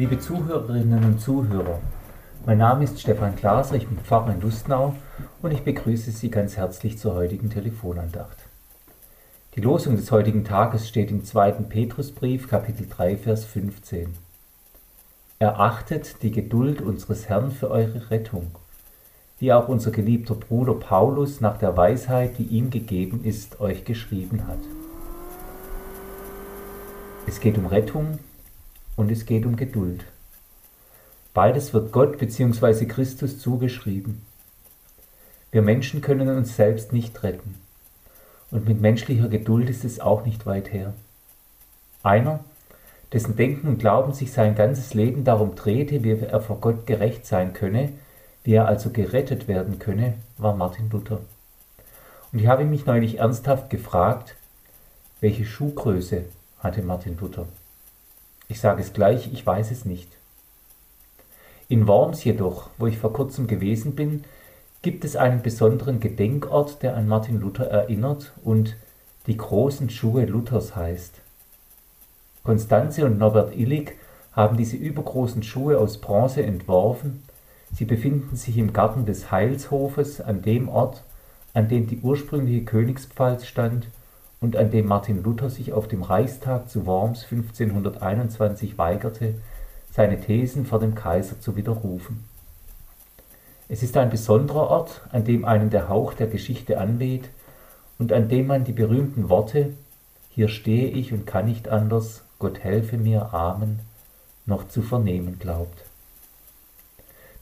[0.00, 1.78] Liebe Zuhörerinnen und Zuhörer,
[2.46, 4.94] mein Name ist Stefan Glaser, ich bin Pfarrer in Lustnau
[5.42, 8.38] und ich begrüße Sie ganz herzlich zur heutigen Telefonandacht.
[9.54, 11.50] Die Losung des heutigen Tages steht im 2.
[11.68, 14.14] Petrusbrief, Kapitel 3, Vers 15.
[15.38, 18.52] Erachtet die Geduld unseres Herrn für eure Rettung,
[19.38, 24.46] wie auch unser geliebter Bruder Paulus nach der Weisheit, die ihm gegeben ist, euch geschrieben
[24.46, 24.60] hat.
[27.26, 28.18] Es geht um Rettung
[29.00, 30.04] und es geht um Geduld.
[31.32, 32.84] Beides wird Gott bzw.
[32.84, 34.20] Christus zugeschrieben.
[35.50, 37.54] Wir Menschen können uns selbst nicht retten.
[38.50, 40.92] Und mit menschlicher Geduld ist es auch nicht weit her.
[42.02, 42.40] Einer,
[43.12, 47.24] dessen Denken und Glauben sich sein ganzes Leben darum drehte, wie er vor Gott gerecht
[47.24, 47.94] sein könne,
[48.44, 51.20] wie er also gerettet werden könne, war Martin Luther.
[52.32, 54.36] Und ich habe mich neulich ernsthaft gefragt,
[55.20, 56.24] welche Schuhgröße
[56.58, 57.46] hatte Martin Luther?
[58.50, 60.08] Ich sage es gleich, ich weiß es nicht.
[61.68, 64.24] In Worms jedoch, wo ich vor kurzem gewesen bin,
[64.82, 68.76] gibt es einen besonderen Gedenkort, der an Martin Luther erinnert und
[69.28, 71.14] die großen Schuhe Luthers heißt.
[72.42, 73.92] Konstanze und Norbert Illig
[74.32, 77.22] haben diese übergroßen Schuhe aus Bronze entworfen.
[77.72, 81.04] Sie befinden sich im Garten des Heilshofes an dem Ort,
[81.54, 83.86] an dem die ursprüngliche Königspfalz stand
[84.40, 89.34] und an dem Martin Luther sich auf dem Reichstag zu Worms 1521 weigerte,
[89.92, 92.24] seine Thesen vor dem Kaiser zu widerrufen.
[93.68, 97.28] Es ist ein besonderer Ort, an dem einen der Hauch der Geschichte anweht
[97.98, 99.74] und an dem man die berühmten Worte
[100.30, 103.80] Hier stehe ich und kann nicht anders, Gott helfe mir, Amen,
[104.46, 105.84] noch zu vernehmen glaubt.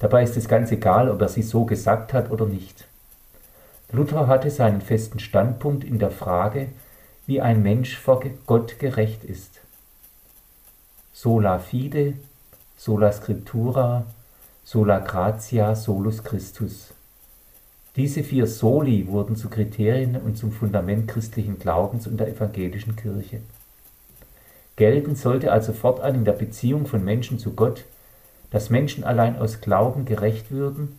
[0.01, 2.87] Dabei ist es ganz egal, ob er sie so gesagt hat oder nicht.
[3.91, 6.69] Luther hatte seinen festen Standpunkt in der Frage,
[7.29, 9.61] wie ein Mensch vor Gott gerecht ist.
[11.13, 12.15] Sola fide,
[12.79, 14.07] sola scriptura,
[14.65, 16.95] sola gratia, solus Christus.
[17.97, 23.43] Diese vier Soli wurden zu Kriterien und zum Fundament christlichen Glaubens und der evangelischen Kirche.
[24.77, 27.85] Gelten sollte also fortan in der Beziehung von Menschen zu Gott,
[28.51, 30.99] dass Menschen allein aus Glauben gerecht würden,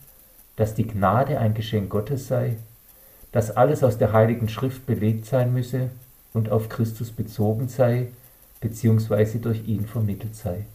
[0.58, 2.58] dass die Gnade ein Geschenk Gottes sei,
[3.32, 5.90] dass alles aus der Heiligen Schrift belegt sein müsse
[6.34, 8.08] und auf Christus bezogen sei,
[8.60, 10.66] beziehungsweise durch ihn vermittelt sei.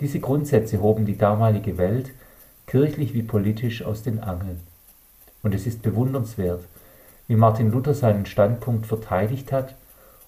[0.00, 2.10] Diese Grundsätze hoben die damalige Welt,
[2.66, 4.60] kirchlich wie politisch, aus den Angeln.
[5.42, 6.64] Und es ist bewundernswert,
[7.26, 9.74] wie Martin Luther seinen Standpunkt verteidigt hat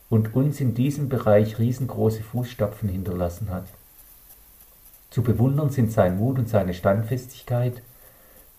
[0.09, 3.67] und uns in diesem Bereich riesengroße Fußstapfen hinterlassen hat.
[5.11, 7.83] Zu bewundern sind sein Mut und seine Standfestigkeit,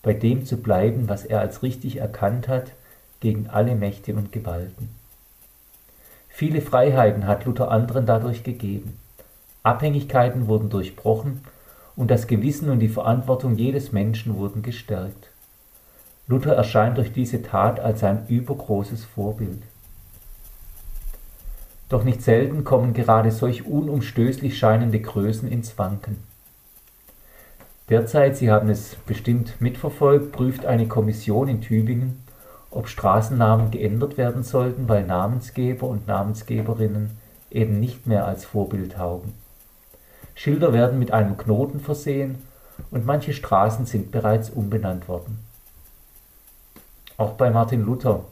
[0.02, 2.72] bei dem zu bleiben, was er als richtig erkannt hat,
[3.20, 5.01] gegen alle Mächte und Gewalten.
[6.34, 8.98] Viele Freiheiten hat Luther anderen dadurch gegeben.
[9.62, 11.42] Abhängigkeiten wurden durchbrochen
[11.94, 15.28] und das Gewissen und die Verantwortung jedes Menschen wurden gestärkt.
[16.26, 19.62] Luther erscheint durch diese Tat als ein übergroßes Vorbild.
[21.90, 26.16] Doch nicht selten kommen gerade solch unumstößlich scheinende Größen ins Wanken.
[27.90, 32.22] Derzeit, Sie haben es bestimmt mitverfolgt, prüft eine Kommission in Tübingen,
[32.72, 37.16] ob Straßennamen geändert werden sollten, weil Namensgeber und Namensgeberinnen
[37.50, 39.34] eben nicht mehr als Vorbild taugen.
[40.34, 42.38] Schilder werden mit einem Knoten versehen
[42.90, 45.38] und manche Straßen sind bereits umbenannt worden.
[47.18, 48.24] Auch bei Martin Luther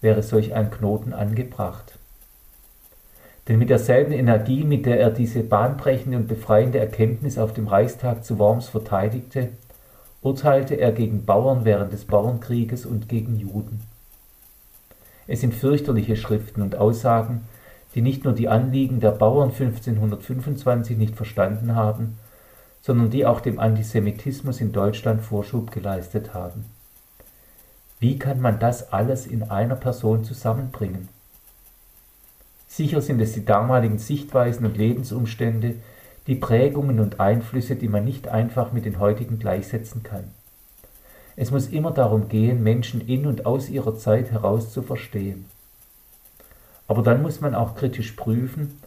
[0.00, 1.98] wäre solch ein Knoten angebracht.
[3.46, 8.24] Denn mit derselben Energie, mit der er diese bahnbrechende und befreiende Erkenntnis auf dem Reichstag
[8.24, 9.50] zu Worms verteidigte,
[10.22, 13.80] urteilte er gegen Bauern während des Bauernkrieges und gegen Juden.
[15.26, 17.42] Es sind fürchterliche Schriften und Aussagen,
[17.94, 22.18] die nicht nur die Anliegen der Bauern 1525 nicht verstanden haben,
[22.82, 26.64] sondern die auch dem Antisemitismus in Deutschland Vorschub geleistet haben.
[28.00, 31.08] Wie kann man das alles in einer Person zusammenbringen?
[32.68, 35.76] Sicher sind es die damaligen Sichtweisen und Lebensumstände,
[36.28, 40.24] die Prägungen und Einflüsse, die man nicht einfach mit den heutigen gleichsetzen kann.
[41.36, 45.46] Es muss immer darum gehen, Menschen in und aus ihrer Zeit heraus zu verstehen.
[46.86, 48.78] Aber dann muss man auch kritisch prüfen,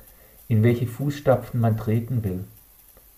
[0.47, 2.43] in welche Fußstapfen man treten will.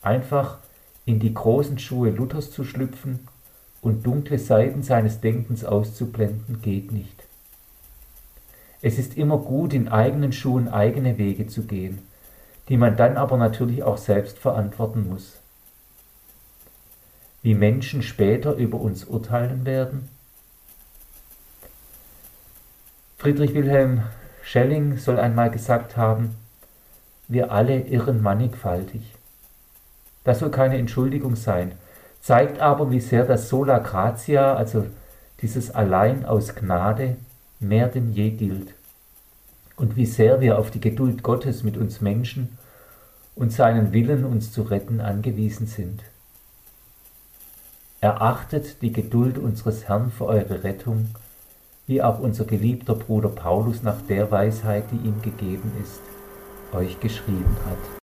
[0.02, 0.60] Einfach
[1.06, 3.28] in die großen Schuhe Luthers zu schlüpfen
[3.82, 7.24] und dunkle Seiten seines Denkens auszublenden, geht nicht.
[8.82, 12.00] Es ist immer gut, in eigenen Schuhen eigene Wege zu gehen
[12.70, 15.38] die man dann aber natürlich auch selbst verantworten muss.
[17.42, 20.10] Wie Menschen später über uns urteilen werden?
[23.18, 24.04] Friedrich Wilhelm
[24.44, 26.36] Schelling soll einmal gesagt haben,
[27.28, 29.14] wir alle irren mannigfaltig.
[30.24, 31.74] Das soll keine Entschuldigung sein,
[32.22, 34.86] zeigt aber, wie sehr das Sola Gratia, also
[35.42, 37.18] dieses Allein aus Gnade,
[37.60, 38.74] mehr denn je gilt.
[39.76, 42.58] Und wie sehr wir auf die Geduld Gottes mit uns Menschen
[43.36, 46.04] und seinen Willen, uns zu retten, angewiesen sind.
[48.02, 51.10] Erachtet die Geduld unseres Herrn für eure Rettung,
[51.88, 56.02] wie auch unser geliebter Bruder Paulus nach der Weisheit, die ihm gegeben ist,
[56.74, 58.03] euch geschrieben hat.